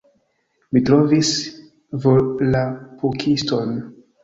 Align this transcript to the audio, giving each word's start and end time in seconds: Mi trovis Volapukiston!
Mi 0.75 0.81
trovis 0.89 1.29
Volapukiston! 2.07 3.79